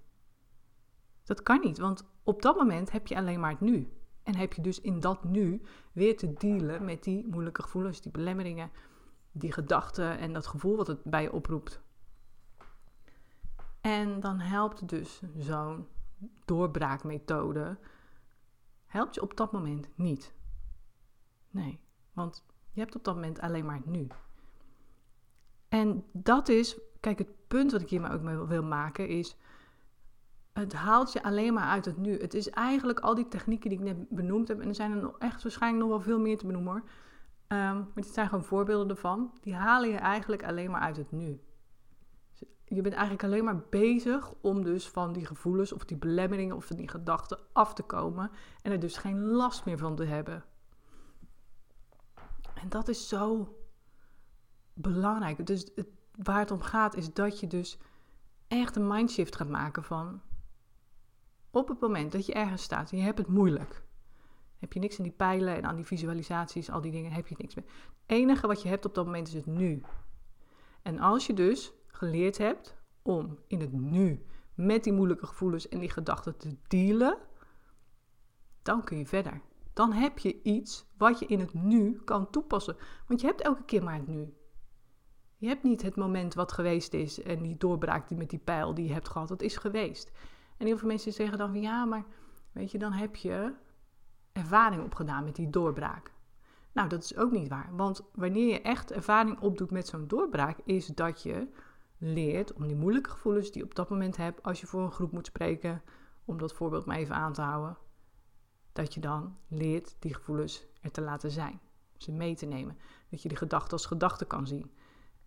Dat 1.24 1.44
kan 1.44 1.60
niet, 1.64 1.78
want 1.78 2.10
op 2.24 2.42
dat 2.42 2.56
moment 2.56 2.92
heb 2.92 3.08
je 3.08 3.16
alleen 3.16 3.40
maar 3.40 3.52
het 3.52 3.60
nu. 3.60 3.92
En 4.24 4.36
heb 4.36 4.54
je 4.54 4.62
dus 4.62 4.82
in 4.82 5.00
dat 5.00 5.24
nu 5.24 5.62
weer 5.92 6.18
te 6.18 6.34
dealen 6.34 6.86
met 6.86 7.04
die 7.04 7.28
moeilijke 7.28 7.62
gevoelens, 7.62 8.02
die 8.02 8.12
belemmeringen, 8.12 8.72
die 9.32 9.52
gedachten 9.52 10.18
en 10.18 10.34
dat 10.34 10.48
gevoel 10.48 10.76
wat 10.76 10.88
het 10.88 11.04
bij 11.04 11.22
je 11.22 11.34
oproept. 11.34 11.82
En 13.82 14.20
dan 14.20 14.40
helpt 14.40 14.90
dus 14.90 15.22
zo'n 15.38 15.88
doorbraakmethode, 16.46 17.78
helpt 18.90 19.16
je 19.16 19.22
op 19.22 19.38
dat 19.38 19.52
moment 19.52 19.88
niet. 19.96 20.34
Nee, 21.50 21.80
want 22.14 22.46
je 22.72 22.80
hebt 22.80 22.96
op 22.96 23.04
dat 23.04 23.16
moment 23.16 23.40
alleen 23.40 23.66
maar 23.66 23.76
het 23.76 23.86
nu. 23.86 24.08
En 25.70 26.06
dat 26.12 26.50
is, 26.50 26.80
kijk, 27.00 27.18
het 27.18 27.48
punt 27.48 27.72
wat 27.72 27.82
ik 27.82 27.90
hier 27.90 28.02
maar 28.02 28.14
ook 28.14 28.22
mee 28.22 28.38
wil 28.38 28.64
maken 28.64 29.08
is, 29.08 29.38
het 30.54 30.74
haalt 30.74 31.14
je 31.14 31.24
alleen 31.24 31.54
maar 31.54 31.68
uit 31.68 31.86
het 31.86 31.98
nu. 31.98 32.20
Het 32.22 32.34
is 32.34 32.50
eigenlijk 32.50 33.00
al 33.00 33.16
die 33.16 33.28
technieken 33.28 33.70
die 33.70 33.80
ik 33.80 33.86
net 33.86 34.10
benoemd 34.10 34.48
heb. 34.48 34.60
En 34.60 34.68
er 34.68 34.76
zijn 34.76 34.92
er 34.92 35.16
echt 35.20 35.44
waarschijnlijk 35.44 35.84
nog 35.84 35.92
wel 35.92 36.02
veel 36.02 36.20
meer 36.20 36.38
te 36.38 36.46
benoemen 36.46 36.72
hoor. 36.72 36.84
Um, 37.48 37.78
maar 37.78 37.88
dit 37.94 38.14
zijn 38.14 38.30
gewoon 38.30 38.44
voorbeelden 38.44 38.90
ervan. 38.90 39.34
Die 39.42 39.56
halen 39.56 39.90
je 39.90 39.98
eigenlijk 39.98 40.44
alleen 40.44 40.72
maar 40.72 40.82
uit 40.82 40.98
het 40.98 41.12
nu. 41.12 41.40
Je 42.70 42.82
bent 42.82 42.94
eigenlijk 42.94 43.24
alleen 43.24 43.44
maar 43.44 43.62
bezig 43.70 44.34
om 44.42 44.64
dus 44.64 44.90
van 44.90 45.14
die 45.14 45.26
gevoelens 45.26 45.74
of 45.74 45.86
die 45.86 45.98
belemmeringen 45.98 46.56
of 46.56 46.66
van 46.66 46.76
die 46.76 46.88
gedachten 46.88 47.40
af 47.54 47.74
te 47.74 47.84
komen. 47.84 48.32
En 48.62 48.72
er 48.72 48.80
dus 48.80 48.98
geen 48.98 49.22
last 49.22 49.66
meer 49.66 49.78
van 49.78 49.96
te 49.96 50.04
hebben. 50.04 50.44
En 52.54 52.70
dat 52.70 52.88
is 52.88 53.08
zo 53.08 53.56
belangrijk. 54.74 55.46
Dus 55.46 55.72
het, 55.76 55.88
waar 56.16 56.40
het 56.40 56.52
om 56.52 56.62
gaat 56.62 56.96
is 56.96 57.14
dat 57.14 57.40
je 57.40 57.48
dus 57.48 57.78
echt 58.48 58.76
een 58.76 58.88
mindshift 58.88 59.36
gaat 59.36 59.50
maken 59.50 59.84
van 59.84 60.22
op 61.52 61.68
het 61.68 61.80
moment 61.80 62.12
dat 62.12 62.26
je 62.26 62.34
ergens 62.34 62.64
staat 62.64 62.90
je 62.90 62.98
hebt 62.98 63.18
het 63.18 63.28
moeilijk, 63.28 63.84
heb 64.58 64.74
je 64.74 64.80
niks 64.80 64.98
aan 64.98 65.04
die 65.04 65.14
pijlen 65.14 65.56
en 65.56 65.66
aan 65.66 65.76
die 65.76 65.86
visualisaties, 65.86 66.70
al 66.70 66.82
die 66.82 66.92
dingen, 66.92 67.12
heb 67.12 67.28
je 67.28 67.36
niks 67.38 67.56
meer. 67.56 67.66
Het 67.66 67.96
enige 68.06 68.48
wat 68.48 68.62
je 68.62 68.70
hebt 68.70 68.86
op 68.86 68.96
dat 68.96 69.06
moment 69.06 69.28
is 69.28 69.34
het 69.34 69.46
nu. 69.46 69.84
En 70.82 71.00
als 71.00 71.28
je 71.28 71.34
dus 71.34 71.74
geleerd 71.92 72.38
hebt 72.38 72.76
om 73.02 73.40
in 73.48 73.60
het 73.60 73.74
nu 73.74 74.26
met 74.54 74.84
die 74.84 74.94
moeilijke 74.94 75.26
gevoelens 75.26 75.70
en 75.70 75.80
die 75.80 75.90
gedachten 75.90 76.38
te 76.38 76.58
dealen, 76.68 77.18
dan 78.62 78.84
kun 78.84 78.98
je 78.98 79.06
verder. 79.06 79.42
Dan 79.74 79.94
heb 79.94 80.20
je 80.20 80.42
iets 80.42 80.86
wat 80.98 81.20
je 81.20 81.26
in 81.26 81.40
het 81.40 81.54
nu 81.54 82.02
kan 82.04 82.30
toepassen. 82.30 82.78
Want 83.08 83.22
je 83.22 83.28
hebt 83.28 83.42
elke 83.42 83.64
keer 83.64 83.84
maar 83.84 83.96
het 83.96 84.08
nu. 84.08 84.34
Je 85.38 85.48
hebt 85.48 85.64
niet 85.64 85.82
het 85.82 85.96
moment 85.96 86.34
wat 86.34 86.52
geweest 86.52 86.94
is 86.94 87.22
en 87.22 87.42
die 87.42 87.58
doorbraak 87.58 88.08
die 88.08 88.18
met 88.18 88.30
die 88.30 88.40
pijl 88.40 88.74
die 88.74 88.88
je 88.88 88.94
hebt 88.94 89.10
gehad. 89.10 89.28
Dat 89.28 89.42
is 89.42 89.58
geweest. 89.58 90.12
En 90.58 90.66
heel 90.66 90.78
veel 90.78 90.88
mensen 90.88 91.14
zeggen 91.14 91.38
dan 91.38 91.50
van 91.50 91.62
ja, 91.62 91.86
maar 91.86 92.06
weet 92.52 92.72
je, 92.72 92.78
dan 92.78 92.92
heb 92.92 93.16
je 93.16 93.54
ervaring 94.32 94.84
opgedaan 94.84 95.24
met 95.24 95.36
die 95.36 95.50
doorbraak. 95.50 96.12
Nou, 96.72 96.90
dat 96.90 97.04
is 97.04 97.18
ook 97.18 97.32
niet 97.32 97.48
waar. 97.48 97.70
Want 97.76 98.10
wanneer 98.14 98.48
je 98.48 98.62
echt 98.62 98.92
ervaring 98.92 99.40
opdoet 99.40 99.72
met 99.72 99.88
zo'n 99.88 100.08
doorbraak, 100.08 100.58
is 100.64 100.86
dat 100.86 101.24
je 101.24 101.48
leert 102.00 102.54
om 102.54 102.68
die 102.68 102.76
moeilijke 102.76 103.10
gevoelens 103.10 103.52
die 103.52 103.62
je 103.62 103.68
op 103.68 103.76
dat 103.76 103.90
moment 103.90 104.18
hebt, 104.18 104.44
als 104.44 104.60
je 104.60 104.68
voor 104.68 104.82
een 104.82 104.92
groep 104.92 105.12
moet 105.12 105.26
spreken, 105.26 105.82
om 106.26 106.38
dat 106.38 106.54
voorbeeld 106.54 106.86
maar 106.86 106.98
even 106.98 107.16
aan 107.16 107.34
te 107.34 107.42
houden, 107.42 107.78
dat 108.72 108.94
je 108.94 109.00
dan 109.00 109.38
leert 109.48 109.96
die 110.00 110.14
gevoelens 110.14 110.66
er 110.82 110.92
te 110.92 111.02
laten 111.02 111.32
zijn, 111.32 111.60
ze 111.98 112.12
mee 112.12 112.36
te 112.36 112.46
nemen. 112.46 112.78
Dat 113.10 113.22
je 113.22 113.30
die 113.30 113.38
gedachte 113.38 113.72
als 113.72 113.86
gedachte 113.86 114.26
kan 114.26 114.48
zien. 114.48 114.72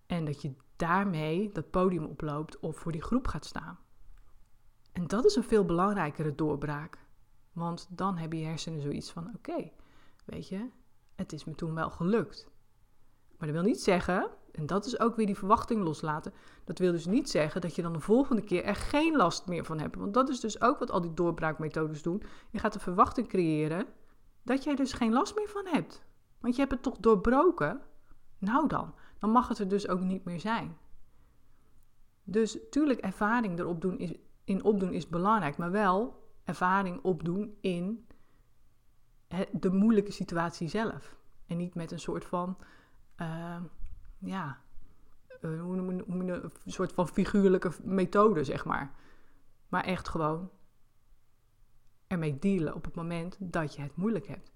En 0.07 0.25
dat 0.25 0.43
je 0.43 0.55
daarmee 0.77 1.53
dat 1.53 1.71
podium 1.71 2.05
oploopt 2.05 2.61
of 2.61 2.77
voor 2.77 2.93
die 2.93 3.03
groep 3.03 3.27
gaat 3.27 3.45
staan. 3.45 3.79
En 4.93 5.07
dat 5.07 5.25
is 5.25 5.37
een 5.37 5.45
veel 5.45 5.65
belangrijkere 5.65 6.35
doorbraak. 6.35 6.99
Want 7.53 7.89
dan 7.91 8.17
hebben 8.17 8.39
je 8.39 8.45
hersenen 8.45 8.81
zoiets 8.81 9.11
van: 9.11 9.31
oké, 9.35 9.71
weet 10.25 10.49
je, 10.49 10.69
het 11.15 11.33
is 11.33 11.45
me 11.45 11.55
toen 11.55 11.75
wel 11.75 11.91
gelukt. 11.91 12.51
Maar 13.39 13.49
dat 13.49 13.61
wil 13.61 13.71
niet 13.71 13.81
zeggen, 13.81 14.31
en 14.53 14.67
dat 14.67 14.87
is 14.87 15.01
ook 15.01 15.17
weer 15.17 15.27
die 15.27 15.37
verwachting 15.37 15.83
loslaten. 15.83 16.33
Dat 16.65 16.79
wil 16.79 16.93
dus 16.93 17.07
niet 17.07 17.31
zeggen 17.31 17.61
dat 17.61 17.75
je 17.75 17.83
dan 17.83 17.93
de 17.93 18.01
volgende 18.01 18.43
keer 18.43 18.65
er 18.65 18.75
geen 18.75 19.17
last 19.17 19.47
meer 19.47 19.65
van 19.65 19.81
hebt. 19.81 19.97
Want 19.97 20.15
dat 20.15 20.29
is 20.29 20.41
dus 20.41 20.61
ook 20.61 20.79
wat 20.79 20.91
al 20.91 21.01
die 21.01 21.15
doorbraakmethodes 21.15 22.03
doen. 22.03 22.23
Je 22.51 22.59
gaat 22.59 22.73
de 22.73 22.81
verwachting 22.81 23.29
creëren 23.29 23.87
dat 24.43 24.65
jij 24.65 24.75
dus 24.75 24.93
geen 24.93 25.13
last 25.13 25.37
meer 25.37 25.49
van 25.49 25.67
hebt. 25.67 26.05
Want 26.41 26.55
je 26.55 26.61
hebt 26.61 26.73
het 26.73 26.83
toch 26.83 26.97
doorbroken? 26.99 27.81
Nou 28.39 28.69
dan, 28.69 28.95
dan 29.19 29.31
mag 29.31 29.49
het 29.49 29.59
er 29.59 29.69
dus 29.69 29.89
ook 29.89 30.01
niet 30.01 30.25
meer 30.25 30.41
zijn. 30.41 30.77
Dus 32.25 32.59
tuurlijk, 32.71 33.01
ervaring 33.01 33.59
erop 33.59 33.81
doen 33.81 33.99
is, 33.99 34.13
in 34.45 34.65
opdoen 34.65 34.93
is 34.93 35.09
belangrijk, 35.09 35.57
maar 35.57 35.71
wel 35.71 36.21
ervaring 36.45 37.03
opdoen 37.03 37.57
in 37.61 38.07
de 39.53 39.71
moeilijke 39.71 40.13
situatie 40.13 40.69
zelf. 40.69 41.17
En 41.47 41.57
niet 41.57 41.75
met 41.75 41.91
een 41.91 42.01
soort 42.01 42.25
van, 42.25 42.57
uh, 43.21 43.57
ja, 44.25 44.61
je, 45.41 46.51
een 46.65 46.73
soort 46.73 46.93
van 46.93 47.09
figuurlijke 47.09 47.71
methode, 47.83 48.45
zeg 48.45 48.65
maar. 48.65 48.95
Maar 49.69 49.85
echt 49.85 50.09
gewoon 50.09 50.51
ermee 52.07 52.39
dealen 52.39 52.75
op 52.75 52.85
het 52.85 52.95
moment 52.95 53.37
dat 53.41 53.75
je 53.75 53.83
het 53.83 53.97
moeilijk 53.97 54.27
hebt. 54.27 54.51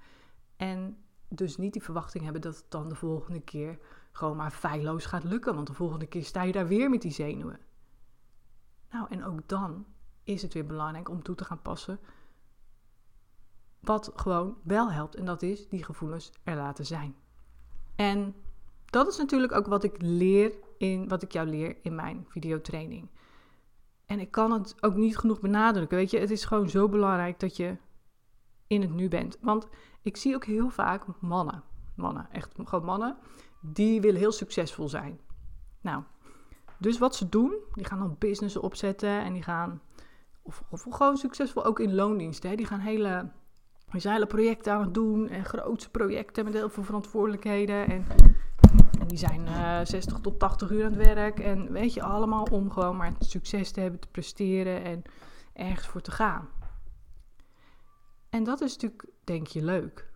En 0.56 0.98
dus 1.28 1.56
niet 1.56 1.72
die 1.72 1.82
verwachting 1.82 2.24
hebben 2.24 2.42
dat 2.42 2.56
het 2.56 2.70
dan 2.70 2.88
de 2.88 2.94
volgende 2.94 3.40
keer 3.40 3.78
gewoon 4.12 4.36
maar 4.36 4.50
feilloos 4.50 5.04
gaat 5.04 5.24
lukken. 5.24 5.54
Want 5.54 5.66
de 5.66 5.74
volgende 5.74 6.06
keer 6.06 6.24
sta 6.24 6.42
je 6.42 6.52
daar 6.52 6.68
weer 6.68 6.90
met 6.90 7.02
die 7.02 7.12
zenuwen. 7.12 7.58
Nou, 8.90 9.06
en 9.10 9.24
ook 9.24 9.48
dan 9.48 9.86
is 10.22 10.42
het 10.42 10.54
weer 10.54 10.66
belangrijk 10.66 11.08
om 11.08 11.22
toe 11.22 11.34
te 11.34 11.44
gaan 11.44 11.62
passen. 11.62 11.98
Wat 13.80 14.12
gewoon 14.16 14.56
wel 14.62 14.90
helpt. 14.90 15.14
En 15.14 15.24
dat 15.24 15.42
is 15.42 15.68
die 15.68 15.84
gevoelens 15.84 16.32
er 16.42 16.56
laten 16.56 16.86
zijn. 16.86 17.14
En 17.94 18.34
dat 18.96 19.08
is 19.08 19.16
natuurlijk 19.16 19.52
ook 19.52 19.66
wat 19.66 19.84
ik 19.84 19.94
leer 19.98 20.52
in 20.78 21.08
wat 21.08 21.22
ik 21.22 21.32
jou 21.32 21.48
leer 21.48 21.76
in 21.82 21.94
mijn 21.94 22.26
videotraining. 22.28 23.08
En 24.06 24.20
ik 24.20 24.30
kan 24.30 24.52
het 24.52 24.74
ook 24.80 24.94
niet 24.94 25.18
genoeg 25.18 25.40
benadrukken. 25.40 25.96
Weet 25.96 26.10
je, 26.10 26.18
het 26.18 26.30
is 26.30 26.44
gewoon 26.44 26.68
zo 26.68 26.88
belangrijk 26.88 27.40
dat 27.40 27.56
je 27.56 27.76
in 28.66 28.80
het 28.80 28.94
nu 28.94 29.08
bent. 29.08 29.38
Want 29.40 29.68
ik 30.02 30.16
zie 30.16 30.34
ook 30.34 30.44
heel 30.44 30.70
vaak 30.70 31.04
mannen, 31.20 31.62
mannen, 31.94 32.28
echt 32.32 32.54
gewoon 32.64 32.84
mannen, 32.84 33.16
die 33.60 34.00
willen 34.00 34.20
heel 34.20 34.32
succesvol 34.32 34.88
zijn. 34.88 35.20
Nou, 35.80 36.02
dus 36.78 36.98
wat 36.98 37.16
ze 37.16 37.28
doen, 37.28 37.54
die 37.72 37.84
gaan 37.84 37.98
dan 37.98 38.16
business 38.18 38.56
opzetten 38.56 39.20
en 39.20 39.32
die 39.32 39.42
gaan, 39.42 39.82
of, 40.42 40.62
of 40.70 40.86
gewoon 40.90 41.16
succesvol 41.16 41.64
ook 41.64 41.80
in 41.80 41.94
loondiensten, 41.94 42.56
die 42.56 42.66
gaan 42.66 42.80
hele, 42.80 43.30
hele 43.90 44.26
projecten 44.26 44.72
aan 44.72 44.80
het 44.80 44.94
doen 44.94 45.28
en 45.28 45.44
grootse 45.44 45.90
projecten 45.90 46.44
met 46.44 46.54
heel 46.54 46.70
veel 46.70 46.84
verantwoordelijkheden 46.84 47.86
en 47.86 48.06
die 49.06 49.18
zijn 49.18 49.46
uh, 49.46 49.80
eh, 49.80 49.86
60 49.86 50.18
tot 50.18 50.38
80 50.38 50.70
uur 50.70 50.84
aan 50.84 50.92
het 50.92 51.14
werk. 51.14 51.40
En 51.40 51.72
weet 51.72 51.94
je, 51.94 52.02
allemaal 52.02 52.44
om 52.44 52.70
gewoon 52.70 52.96
maar 52.96 53.12
succes 53.18 53.70
te 53.70 53.80
hebben, 53.80 54.00
te 54.00 54.08
presteren 54.08 54.84
en 54.84 55.02
ergens 55.52 55.86
voor 55.86 56.00
te 56.00 56.10
gaan. 56.10 56.48
En 58.28 58.44
dat 58.44 58.60
is 58.60 58.72
natuurlijk, 58.72 59.04
denk 59.24 59.46
je, 59.46 59.62
leuk. 59.62 60.10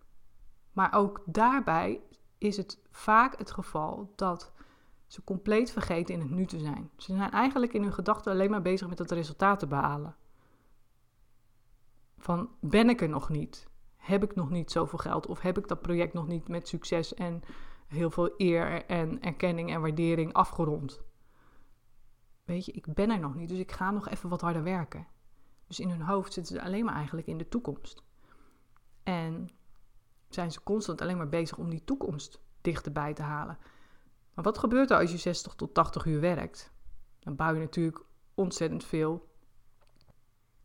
Maar 0.71 0.93
ook 0.93 1.21
daarbij 1.25 2.01
is 2.37 2.57
het 2.57 2.79
vaak 2.91 3.37
het 3.37 3.51
geval 3.51 4.13
dat 4.15 4.51
ze 5.07 5.23
compleet 5.23 5.71
vergeten 5.71 6.13
in 6.13 6.21
het 6.21 6.29
nu 6.29 6.45
te 6.45 6.59
zijn. 6.59 6.89
Ze 6.97 7.15
zijn 7.15 7.31
eigenlijk 7.31 7.73
in 7.73 7.83
hun 7.83 7.93
gedachten 7.93 8.31
alleen 8.31 8.49
maar 8.49 8.61
bezig 8.61 8.87
met 8.87 8.99
het 8.99 9.11
resultaat 9.11 9.59
te 9.59 9.67
behalen. 9.67 10.15
Van 12.17 12.49
ben 12.59 12.89
ik 12.89 13.01
er 13.01 13.09
nog 13.09 13.29
niet? 13.29 13.67
Heb 13.95 14.23
ik 14.23 14.35
nog 14.35 14.49
niet 14.49 14.71
zoveel 14.71 14.99
geld? 14.99 15.27
Of 15.27 15.41
heb 15.41 15.57
ik 15.57 15.67
dat 15.67 15.81
project 15.81 16.13
nog 16.13 16.27
niet 16.27 16.47
met 16.47 16.67
succes 16.67 17.13
en 17.13 17.41
heel 17.91 18.09
veel 18.09 18.33
eer 18.37 18.85
en 18.85 19.21
erkenning 19.21 19.71
en 19.71 19.81
waardering 19.81 20.33
afgerond. 20.33 21.01
Weet 22.43 22.65
je, 22.65 22.71
ik 22.71 22.93
ben 22.93 23.09
er 23.09 23.19
nog 23.19 23.35
niet, 23.35 23.49
dus 23.49 23.59
ik 23.59 23.71
ga 23.71 23.91
nog 23.91 24.09
even 24.09 24.29
wat 24.29 24.41
harder 24.41 24.63
werken. 24.63 25.07
Dus 25.67 25.79
in 25.79 25.89
hun 25.89 26.01
hoofd 26.01 26.33
zitten 26.33 26.55
ze 26.55 26.61
alleen 26.61 26.85
maar 26.85 26.95
eigenlijk 26.95 27.27
in 27.27 27.37
de 27.37 27.47
toekomst. 27.47 28.03
En 29.03 29.49
zijn 30.29 30.51
ze 30.51 30.63
constant 30.63 31.01
alleen 31.01 31.17
maar 31.17 31.29
bezig 31.29 31.57
om 31.57 31.69
die 31.69 31.83
toekomst 31.83 32.41
dichterbij 32.61 33.13
te 33.13 33.21
halen. 33.21 33.57
Maar 34.33 34.43
wat 34.43 34.57
gebeurt 34.57 34.91
er 34.91 34.97
als 34.97 35.11
je 35.11 35.17
60 35.17 35.53
tot 35.53 35.73
80 35.73 36.05
uur 36.05 36.19
werkt? 36.19 36.71
Dan 37.19 37.35
bouw 37.35 37.53
je 37.53 37.59
natuurlijk 37.59 38.03
ontzettend 38.33 38.83
veel 38.83 39.30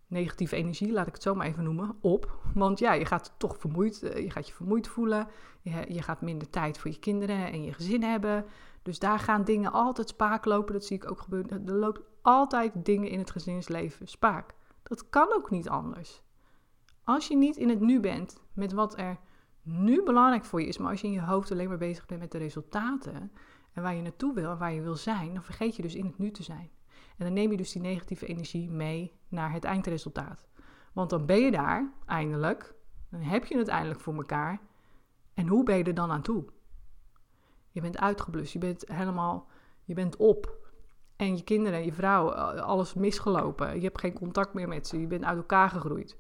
negatieve 0.07 0.57
energie, 0.57 0.93
laat 0.93 1.07
ik 1.07 1.13
het 1.13 1.23
zo 1.23 1.35
maar 1.35 1.47
even 1.47 1.65
noemen, 1.65 1.97
op. 2.01 2.39
Want 2.55 2.79
ja, 2.79 2.93
je 2.93 3.05
gaat 3.05 3.35
toch 3.37 3.59
vermoeid, 3.59 4.03
eh, 4.03 4.23
je 4.23 4.31
gaat 4.31 4.49
je 4.49 4.55
vermoeid 4.55 4.89
voelen. 4.89 5.29
Je, 5.61 5.85
je 5.89 6.03
gaat 6.03 6.21
minder 6.21 6.51
tijd 6.51 6.79
voor 6.79 6.91
je 6.91 6.99
kinderen 6.99 7.53
en 7.53 7.65
je 7.65 7.73
gezin 7.73 8.03
hebben. 8.03 8.45
Dus 8.83 8.99
daar 8.99 9.19
gaan 9.19 9.45
dingen 9.45 9.73
altijd 9.73 10.09
spaak 10.09 10.45
lopen. 10.45 10.73
Dat 10.73 10.85
zie 10.85 10.97
ik 10.97 11.11
ook 11.11 11.21
gebeuren. 11.21 11.67
Er 11.67 11.75
loopt 11.75 12.01
altijd 12.23 12.73
dingen 12.75 13.11
in 13.11 13.19
het 13.19 13.31
gezinsleven 13.31 14.09
spaak. 14.09 14.55
Dat 14.83 15.09
kan 15.09 15.33
ook 15.33 15.51
niet 15.51 15.69
anders. 15.69 16.23
Als 17.05 17.29
je 17.29 17.37
niet 17.37 17.57
in 17.57 17.69
het 17.69 17.81
nu 17.81 18.01
bent 18.01 18.41
met 18.53 18.73
wat 18.73 18.99
er 18.99 19.19
nu 19.63 20.03
belangrijk 20.03 20.45
voor 20.45 20.61
je 20.61 20.67
is, 20.67 20.79
maar 20.79 20.91
als 20.91 21.01
je 21.01 21.07
in 21.07 21.13
je 21.13 21.23
hoofd 21.23 21.53
alleen 21.53 21.69
maar 21.69 21.79
bezig 21.79 22.07
bent 22.07 22.21
met 22.21 22.33
de 22.33 22.39
resultaten 22.39 23.33
en 23.73 23.83
waar 23.83 23.95
je 23.95 24.03
naartoe 24.03 24.35
wil 24.35 24.51
en 24.51 24.59
waar 24.59 24.73
je 24.73 24.83
wil 24.83 24.95
zijn, 24.95 25.35
dan 25.35 25.43
vergeet 25.43 25.77
je 25.77 25.83
dus 25.83 25.95
in 25.95 26.07
het 26.07 26.19
nu 26.19 26.31
te 26.31 26.43
zijn. 26.43 26.71
En 27.17 27.25
dan 27.25 27.33
neem 27.33 27.51
je 27.51 27.57
dus 27.57 27.73
die 27.73 27.83
negatieve 27.83 28.27
energie 28.27 28.71
mee 28.71 29.13
naar 29.29 29.53
het 29.53 29.65
eindresultaat. 29.65 30.47
Want 30.93 31.11
dan 31.11 31.27
ben 31.27 31.41
je 31.41 31.51
daar 31.51 31.93
eindelijk, 32.07 32.75
dan 33.11 33.21
heb 33.21 33.45
je 33.45 33.59
het 33.59 33.69
eindelijk 33.69 34.01
voor 34.01 34.15
elkaar. 34.15 34.61
En 35.35 35.47
hoe 35.47 35.65
ben 35.65 35.77
je 35.77 35.85
er 35.85 35.95
dan 35.95 36.11
aan 36.11 36.23
toe? 36.23 36.45
Je 37.71 37.81
bent 37.81 37.99
uitgeblust, 37.99 38.53
je 38.53 38.59
bent 38.59 38.85
helemaal, 38.89 39.49
je 39.85 39.95
bent 39.95 40.17
op. 40.17 40.65
En 41.17 41.37
je 41.37 41.45
kinderen, 41.45 41.85
je 41.85 41.93
vrouw, 41.93 42.31
alles 42.61 42.95
misgelopen. 42.95 43.75
Je 43.75 43.83
hebt 43.83 44.01
geen 44.01 44.13
contact 44.13 44.55
meer 44.55 44.69
met 44.69 44.87
ze, 44.87 45.01
je 45.01 45.07
bent 45.07 45.25
uit 45.25 45.37
elkaar 45.37 45.71
gegroeid. 45.71 46.17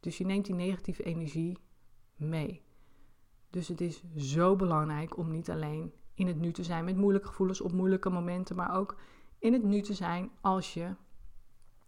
Dus 0.00 0.18
je 0.18 0.24
neemt 0.24 0.44
die 0.44 0.54
negatieve 0.54 1.02
energie 1.02 1.58
mee. 2.16 2.62
Dus 3.50 3.68
het 3.68 3.80
is 3.80 4.02
zo 4.16 4.56
belangrijk 4.56 5.16
om 5.16 5.30
niet 5.30 5.50
alleen 5.50 5.92
in 6.14 6.26
het 6.26 6.38
nu 6.38 6.52
te 6.52 6.64
zijn 6.64 6.84
met 6.84 6.96
moeilijke 6.96 7.28
gevoelens 7.28 7.60
op 7.60 7.72
moeilijke 7.72 8.10
momenten, 8.10 8.56
maar 8.56 8.76
ook 8.76 8.96
in 9.38 9.52
het 9.52 9.62
nu 9.62 9.80
te 9.80 9.94
zijn 9.94 10.30
als 10.40 10.74
je 10.74 10.94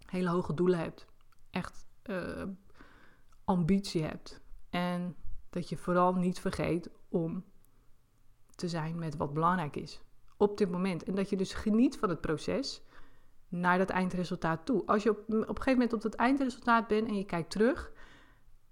hele 0.06 0.28
hoge 0.28 0.54
doelen 0.54 0.78
hebt. 0.78 1.06
Echt 1.50 1.86
uh, 2.04 2.42
ambitie 3.44 4.02
hebt. 4.02 4.40
En 4.70 5.16
dat 5.50 5.68
je 5.68 5.76
vooral 5.76 6.14
niet 6.14 6.40
vergeet 6.40 6.90
om 7.08 7.44
te 8.54 8.68
zijn 8.68 8.98
met 8.98 9.16
wat 9.16 9.34
belangrijk 9.34 9.76
is 9.76 10.02
op 10.36 10.58
dit 10.58 10.70
moment. 10.70 11.04
En 11.04 11.14
dat 11.14 11.30
je 11.30 11.36
dus 11.36 11.52
geniet 11.54 11.98
van 11.98 12.08
het 12.08 12.20
proces 12.20 12.82
naar 13.48 13.78
dat 13.78 13.90
eindresultaat 13.90 14.66
toe. 14.66 14.86
Als 14.86 15.02
je 15.02 15.10
op, 15.10 15.18
op 15.18 15.32
een 15.32 15.44
gegeven 15.44 15.72
moment 15.72 15.92
op 15.92 16.02
dat 16.02 16.14
eindresultaat 16.14 16.86
bent 16.86 17.08
en 17.08 17.16
je 17.16 17.24
kijkt 17.24 17.50
terug 17.50 17.92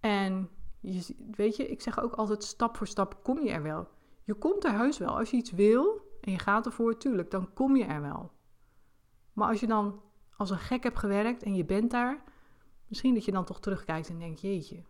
en 0.01 0.49
je, 0.81 1.15
weet 1.31 1.57
je, 1.57 1.69
ik 1.69 1.81
zeg 1.81 2.01
ook 2.01 2.13
altijd 2.13 2.45
stap 2.45 2.77
voor 2.77 2.87
stap 2.87 3.23
kom 3.23 3.43
je 3.43 3.51
er 3.51 3.63
wel. 3.63 3.89
Je 4.25 4.35
komt 4.35 4.65
er 4.65 4.79
heus 4.79 4.99
wel. 4.99 5.19
Als 5.19 5.31
je 5.31 5.37
iets 5.37 5.51
wil 5.51 6.01
en 6.21 6.33
je 6.33 6.39
gaat 6.39 6.67
ervoor, 6.67 6.97
tuurlijk, 6.97 7.31
dan 7.31 7.53
kom 7.53 7.77
je 7.77 7.85
er 7.85 8.03
wel. 8.03 8.31
Maar 9.37 9.49
als 9.49 9.61
je 9.61 9.67
dan 9.67 10.01
als 10.37 10.51
een 10.51 10.59
gek 10.59 10.83
hebt 10.83 10.99
gewerkt 10.99 11.43
en 11.43 11.55
je 11.55 11.65
bent 11.65 11.91
daar, 11.91 12.23
misschien 12.87 13.15
dat 13.15 13.25
je 13.25 13.33
dan 13.33 13.45
toch 13.45 13.61
terugkijkt 13.61 14.09
en 14.09 14.19
denkt: 14.19 14.41
jeetje, 14.41 14.83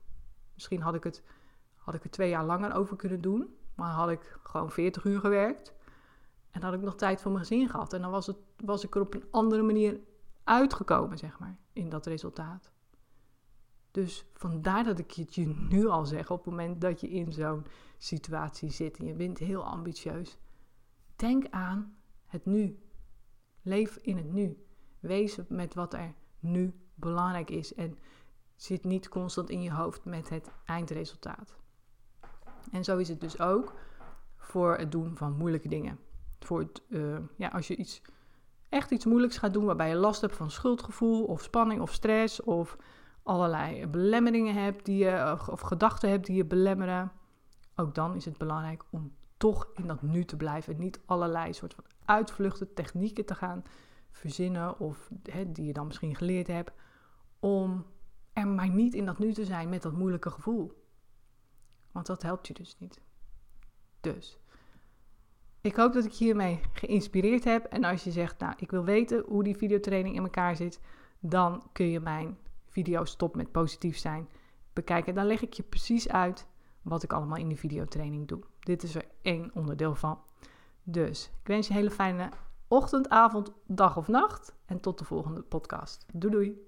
misschien 0.54 0.80
had 0.80 0.94
ik 0.94 1.04
het, 1.04 1.22
had 1.74 1.94
ik 1.94 2.04
er 2.04 2.10
twee 2.10 2.28
jaar 2.28 2.44
langer 2.44 2.74
over 2.74 2.96
kunnen 2.96 3.20
doen, 3.20 3.56
maar 3.74 3.92
had 3.92 4.10
ik 4.10 4.38
gewoon 4.42 4.70
40 4.70 5.04
uur 5.04 5.20
gewerkt 5.20 5.74
en 6.50 6.62
had 6.62 6.74
ik 6.74 6.80
nog 6.80 6.94
tijd 6.94 7.20
voor 7.20 7.32
mijn 7.32 7.44
gezin 7.44 7.68
gehad. 7.68 7.92
En 7.92 8.00
dan 8.00 8.10
was, 8.10 8.26
het, 8.26 8.36
was 8.56 8.84
ik 8.84 8.94
er 8.94 9.00
op 9.00 9.14
een 9.14 9.24
andere 9.30 9.62
manier 9.62 10.00
uitgekomen, 10.44 11.18
zeg 11.18 11.38
maar, 11.38 11.56
in 11.72 11.88
dat 11.88 12.06
resultaat. 12.06 12.70
Dus 13.90 14.26
vandaar 14.34 14.84
dat 14.84 14.98
ik 14.98 15.12
het 15.12 15.34
je 15.34 15.46
nu 15.68 15.86
al 15.86 16.06
zeg, 16.06 16.30
op 16.30 16.36
het 16.36 16.46
moment 16.46 16.80
dat 16.80 17.00
je 17.00 17.08
in 17.08 17.32
zo'n 17.32 17.66
situatie 17.98 18.70
zit 18.70 18.98
en 18.98 19.06
je 19.06 19.14
bent 19.14 19.38
heel 19.38 19.64
ambitieus. 19.64 20.38
Denk 21.16 21.46
aan 21.50 21.96
het 22.26 22.46
nu. 22.46 22.78
Leef 23.66 23.98
in 24.02 24.16
het 24.16 24.32
nu. 24.32 24.64
Wees 25.00 25.38
met 25.48 25.74
wat 25.74 25.94
er 25.94 26.14
nu 26.38 26.74
belangrijk 26.94 27.50
is. 27.50 27.74
En 27.74 27.98
zit 28.56 28.84
niet 28.84 29.08
constant 29.08 29.50
in 29.50 29.62
je 29.62 29.72
hoofd 29.72 30.04
met 30.04 30.28
het 30.28 30.50
eindresultaat. 30.64 31.56
En 32.72 32.84
zo 32.84 32.96
is 32.96 33.08
het 33.08 33.20
dus 33.20 33.40
ook 33.40 33.72
voor 34.36 34.76
het 34.76 34.92
doen 34.92 35.16
van 35.16 35.36
moeilijke 35.36 35.68
dingen. 35.68 35.98
Voor 36.40 36.58
het, 36.58 36.82
uh, 36.88 37.18
ja, 37.36 37.48
als 37.48 37.68
je 37.68 37.76
iets, 37.76 38.02
echt 38.68 38.90
iets 38.90 39.04
moeilijks 39.04 39.38
gaat 39.38 39.52
doen 39.52 39.64
waarbij 39.64 39.88
je 39.88 39.94
last 39.94 40.20
hebt 40.20 40.36
van 40.36 40.50
schuldgevoel 40.50 41.24
of 41.24 41.42
spanning 41.42 41.80
of 41.80 41.92
stress 41.92 42.42
of 42.42 42.76
allerlei 43.22 43.86
belemmeringen 43.86 44.54
hebt 44.54 44.84
die 44.84 45.04
je, 45.04 45.38
of, 45.50 45.60
gedachten 45.60 46.10
hebt 46.10 46.26
die 46.26 46.36
je 46.36 46.44
belemmeren. 46.44 47.12
Ook 47.76 47.94
dan 47.94 48.14
is 48.14 48.24
het 48.24 48.38
belangrijk 48.38 48.84
om 48.90 49.12
toch 49.36 49.68
in 49.74 49.86
dat 49.86 50.02
nu 50.02 50.24
te 50.24 50.36
blijven 50.36 50.74
en 50.74 50.80
niet 50.80 51.00
allerlei 51.06 51.52
soort 51.52 51.74
van 51.74 51.84
uitvluchten, 52.06 52.74
technieken 52.74 53.24
te 53.24 53.34
gaan 53.34 53.64
verzinnen 54.10 54.78
of 54.78 55.10
die 55.46 55.64
je 55.64 55.72
dan 55.72 55.86
misschien 55.86 56.16
geleerd 56.16 56.46
hebt, 56.46 56.72
om 57.40 57.86
er 58.32 58.48
maar 58.48 58.68
niet 58.68 58.94
in 58.94 59.06
dat 59.06 59.18
nu 59.18 59.32
te 59.32 59.44
zijn 59.44 59.68
met 59.68 59.82
dat 59.82 59.92
moeilijke 59.92 60.30
gevoel. 60.30 60.84
Want 61.92 62.06
dat 62.06 62.22
helpt 62.22 62.46
je 62.46 62.54
dus 62.54 62.76
niet. 62.78 63.00
Dus, 64.00 64.38
ik 65.66 65.76
hoop 65.76 65.92
dat 65.92 66.04
ik 66.04 66.12
hiermee 66.12 66.60
geïnspireerd 66.72 67.44
heb. 67.44 67.64
En 67.64 67.84
als 67.84 68.04
je 68.04 68.10
zegt, 68.10 68.38
nou, 68.38 68.54
ik 68.56 68.70
wil 68.70 68.84
weten 68.84 69.24
hoe 69.26 69.44
die 69.44 69.56
videotraining 69.56 70.16
in 70.16 70.22
elkaar 70.22 70.56
zit, 70.56 70.80
dan 71.20 71.62
kun 71.72 71.86
je 71.86 72.00
mijn 72.00 72.38
video 72.66 73.04
Stop 73.04 73.36
met 73.36 73.52
Positief 73.52 73.96
Zijn 73.96 74.28
bekijken. 74.72 75.14
Dan 75.14 75.26
leg 75.26 75.42
ik 75.42 75.52
je 75.52 75.62
precies 75.62 76.08
uit 76.08 76.46
wat 76.82 77.02
ik 77.02 77.12
allemaal 77.12 77.36
in 77.36 77.48
die 77.48 77.58
videotraining 77.58 78.28
doe. 78.28 78.40
Dit 78.60 78.82
is 78.82 78.94
er 78.94 79.04
één 79.22 79.50
onderdeel 79.54 79.94
van. 79.94 80.18
Dus 80.88 81.30
ik 81.40 81.46
wens 81.46 81.66
je 81.66 81.72
een 81.72 81.78
hele 81.78 81.90
fijne 81.90 82.28
ochtend, 82.68 83.08
avond, 83.08 83.52
dag 83.66 83.96
of 83.96 84.08
nacht. 84.08 84.54
En 84.66 84.80
tot 84.80 84.98
de 84.98 85.04
volgende 85.04 85.42
podcast. 85.42 86.06
Doei 86.12 86.32
doei. 86.32 86.66